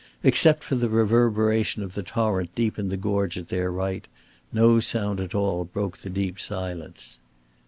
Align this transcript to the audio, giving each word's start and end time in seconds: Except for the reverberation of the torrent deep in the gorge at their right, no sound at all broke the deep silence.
Except 0.23 0.63
for 0.63 0.73
the 0.73 0.89
reverberation 0.89 1.83
of 1.83 1.93
the 1.93 2.01
torrent 2.01 2.55
deep 2.55 2.79
in 2.79 2.89
the 2.89 2.97
gorge 2.97 3.37
at 3.37 3.49
their 3.49 3.71
right, 3.71 4.07
no 4.51 4.79
sound 4.79 5.19
at 5.19 5.35
all 5.35 5.63
broke 5.65 5.99
the 5.99 6.09
deep 6.09 6.39
silence. 6.39 7.19